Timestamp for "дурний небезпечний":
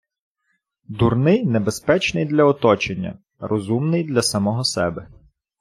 0.87-2.25